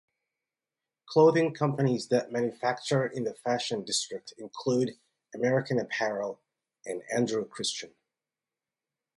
[1.05, 4.99] Clothing companies that manufacture in the Fashion District include
[5.35, 6.41] American Apparel
[6.87, 7.93] and Andrew Christian.